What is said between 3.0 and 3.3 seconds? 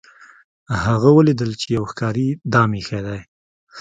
دی.